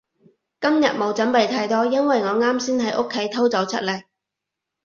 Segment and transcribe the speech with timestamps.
[0.59, 4.01] 今日冇準備太多，因為我啱先喺屋企偷走出嚟